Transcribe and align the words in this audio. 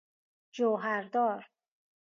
جوهردار 0.51 1.49